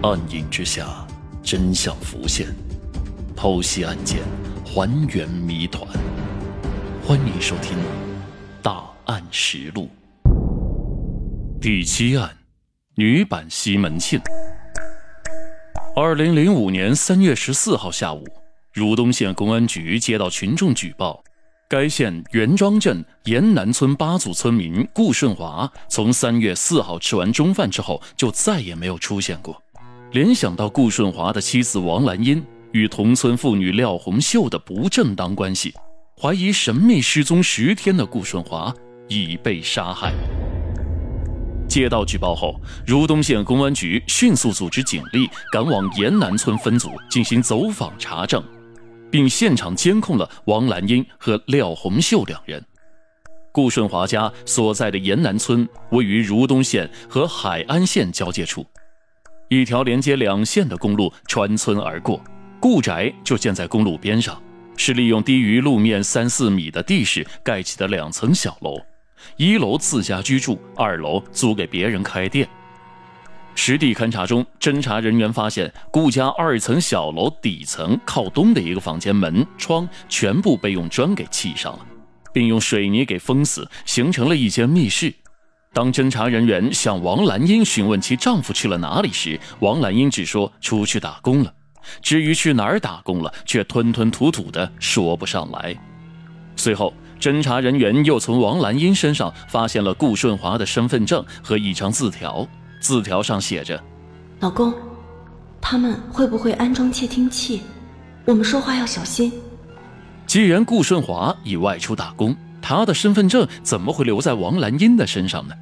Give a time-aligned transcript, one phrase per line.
[0.00, 1.04] 暗影之下，
[1.42, 2.46] 真相浮现，
[3.36, 4.20] 剖析案件，
[4.64, 5.84] 还原谜团。
[7.04, 7.76] 欢迎收听
[8.62, 9.88] 《大案实录》
[11.60, 12.30] 第七案：
[12.94, 14.20] 女版西门庆。
[15.96, 18.24] 二零零五年三月十四号下午，
[18.72, 21.24] 如东县公安局接到群众举报。
[21.68, 29.60] 该县袁庄镇沿南村八组村民顾顺华，从三月四号吃完中饭之后，就再也没有出现过。
[30.12, 32.42] 联想到顾顺华的妻子王兰英
[32.72, 35.74] 与同村妇女廖红秀的不正当关系，
[36.20, 38.74] 怀疑神秘失踪十天的顾顺华
[39.08, 40.12] 已被杀害。
[41.68, 48.42] 接到举报后，如东县公安局迅速组织警力赶往沿南村分组进行走访查证。
[49.10, 52.62] 并现场监控了王兰英和廖红秀两人。
[53.52, 58.66] 顾顺华家所在的沿南村位于如东县和海安县交界处，
[59.48, 62.22] 一条连接两县的公路穿村而过，
[62.60, 64.40] 顾宅就建在公路边上，
[64.76, 68.78] 是利用低于路面三四米的地势盖起的两层小楼，
[69.38, 72.46] 一楼自家居住，二楼租给别人开店。
[73.54, 81.86] 实地勘查中，侦查人员发现顾家二层小楼底层靠东的一个房间门窗全部被用砖给砌上了，
[82.34, 85.14] 并用水泥给封死，形成了一间密室。
[85.72, 91.52] 当侦查人员向王兰英询问其丈夫去了哪里时，王兰英只说出去打工了，
[92.02, 95.76] 至于去哪儿打工了，却吞吞吐吐的说不上来。
[96.56, 102.46] 随后，侦查人员又从王兰英身上发现了顾顺华的身份证和一张字条。
[102.80, 103.80] 字条上写着
[104.40, 104.72] ：“老公，
[105.60, 107.62] 他们会不会安装窃听器？
[108.24, 109.32] 我们说话要小心。”
[110.26, 112.36] 既然顾顺华已外出打工，
[112.68, 115.54] 他的身份证怎么会留在王兰英的身上呢？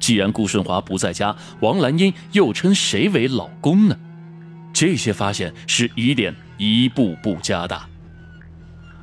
[0.00, 3.94] 既然顾顺华不在家，王兰英又称谁为老公呢？
[4.72, 7.86] 这些发现使疑点一步步加大。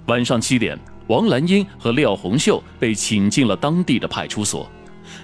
[0.08, 4.68] 晚上七点，王兰英和廖红秀被请进了当地的派出所。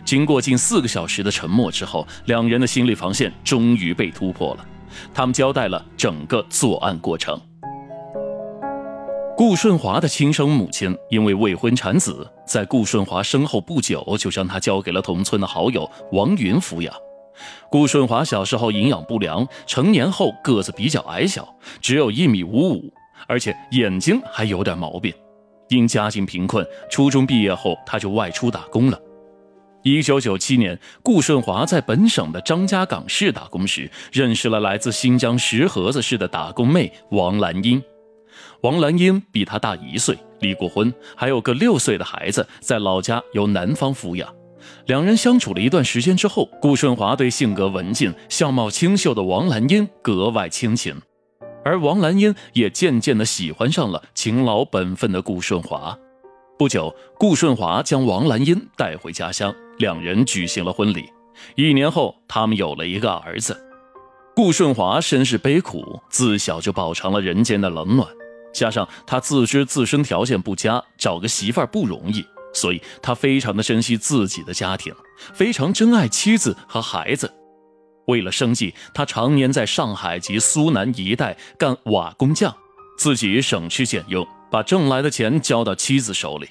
[0.06, 4.66] 经过近四个小时的沉默之后，两人的心理防线终于被突破了。
[5.12, 7.42] 他们交代了整个作案过程。
[9.38, 16.94] 顾顺华的亲生母亲因为未婚产子，在顾顺华身后不久就将他交给了同村的好友王云抚养。
[17.70, 22.94] 顾顺华小时候营养不良，成年后个子比较矮小，只有一米五五，
[23.28, 25.14] 而且眼睛还有点毛病。
[25.68, 28.98] 因家境贫困，初中毕业后他就外出打工了。
[29.84, 37.84] 一九九七年，顾顺华在本省的张家港市打工时，认识了来自新疆石河子市的打工妹王兰英。
[38.62, 44.34] 王兰英比他大一岁，离过婚，还有个六岁的孩子在老家由男方抚养。
[44.88, 51.00] 两人相处了一段时间之后，顾顺华对性格文静、相貌清秀的王兰英格外倾情，
[51.64, 55.98] 而王兰英也渐渐地喜欢上了勤劳本分的顾顺华。
[56.58, 59.54] 不久，顾顺华将王兰英带回家乡。
[59.78, 61.04] 两人举行了婚礼，
[61.56, 63.62] 一年后，他们有了一个儿子。
[64.34, 68.08] 顾顺华身世悲苦，自小就饱尝了人间的冷暖，
[68.56, 74.94] 加上他自知自身条件不佳，找个媳妇儿不容易，所以他非常的珍惜自己的家庭，
[75.34, 77.32] 非常珍爱妻子和孩子。
[78.08, 82.56] 为了生计，他常年在上海及苏南一带干瓦工匠，
[82.98, 86.48] 自己省吃俭用，把挣来的钱交到妻子手里。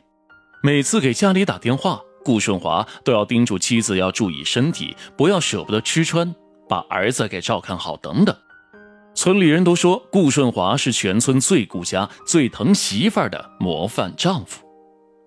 [0.62, 2.00] 每次给家里打电话。
[2.25, 6.34] 顾顺华都要叮嘱妻子要注意身体，不要舍不得吃穿，
[6.66, 8.34] 把儿子给照看好等等。
[9.14, 14.64] 村里人都说顾顺华是全村最顾家、最疼媳妇儿的模范丈夫。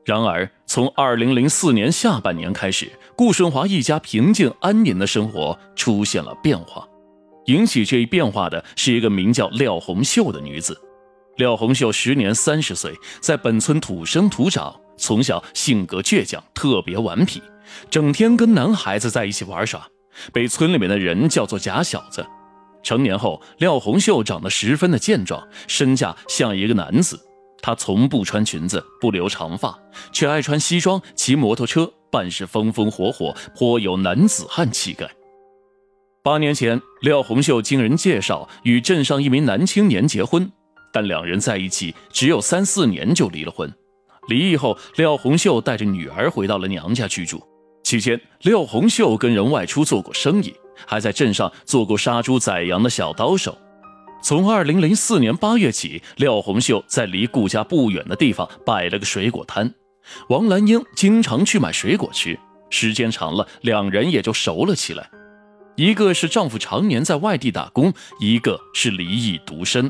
[0.06, 6.88] 然而，从二零零四年下半年开始，顾顺华一家平静安宁的生活出现了变化。
[7.46, 10.80] 引起这一变化的是一个名叫廖红秀的女子。
[11.38, 14.74] 廖红秀时年三十岁，在本村土生土长。
[15.00, 17.40] 从小性格倔强，特别顽皮，
[17.90, 19.88] 整天跟男孩子在一起玩耍，
[20.34, 22.26] 被村里面的人叫做假小子。
[22.84, 27.20] 成年后，廖红秀长得十分的健壮，身价像一个男子。
[27.62, 29.78] 她从不穿裙子，不留长发，
[30.12, 35.10] 却爱穿西装，骑摩托车，办事风风火火，颇有男子汉气概。
[36.24, 40.52] 八年前，廖红秀经人介绍与镇上一名男青年结婚，
[40.94, 43.74] 但两人在一起只有三四年就离了婚。
[44.28, 47.42] 离异后，廖红秀带着女儿回到了娘家居住。
[47.84, 50.54] 期间，廖红秀跟人外出做过生意，
[50.86, 53.58] 还在镇上做过杀猪宰羊的小刀手。
[54.22, 59.74] 从二零零四年八月起，廖红秀在离顾家不远的地方摆了个水果摊，
[60.30, 62.38] 王兰英经常去买水果吃。
[62.70, 65.10] 时间长了，两人也就熟了起来。
[65.76, 69.90] 一个是丈夫常年在外地打工，一个是离异独身，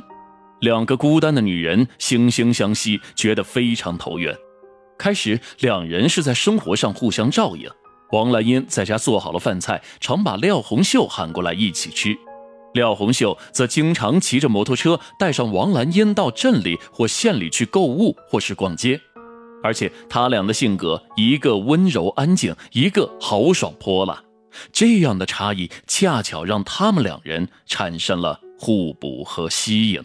[0.60, 4.36] 两个孤单的女人惺惺相惜，觉得非常投缘。
[5.00, 7.68] 开始，两人是在生活上互相照应。
[8.12, 12.18] 王兰英在家做好了饭菜，常把廖红秀喊过来一起吃。
[12.74, 19.00] 廖红秀则经常骑着摩托车带上王兰英到镇里或县里去购物或是逛街。
[19.64, 24.24] 而且他俩的性格，一个温柔安静，一个豪爽泼辣。
[24.72, 30.02] 这样的差异，恰巧让他们两人产生了互补和吸引。